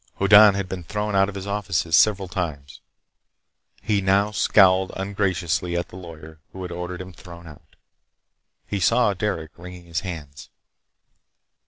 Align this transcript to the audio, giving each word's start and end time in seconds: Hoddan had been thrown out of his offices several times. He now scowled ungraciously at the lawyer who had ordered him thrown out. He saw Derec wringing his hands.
Hoddan 0.15 0.55
had 0.55 0.67
been 0.67 0.83
thrown 0.83 1.15
out 1.15 1.29
of 1.29 1.35
his 1.35 1.45
offices 1.45 1.95
several 1.95 2.27
times. 2.27 2.81
He 3.83 4.01
now 4.01 4.31
scowled 4.31 4.91
ungraciously 4.95 5.77
at 5.77 5.89
the 5.89 5.95
lawyer 5.95 6.39
who 6.53 6.63
had 6.63 6.71
ordered 6.71 7.01
him 7.01 7.13
thrown 7.13 7.45
out. 7.45 7.75
He 8.65 8.79
saw 8.79 9.13
Derec 9.13 9.49
wringing 9.57 9.85
his 9.85 9.99
hands. 9.99 10.49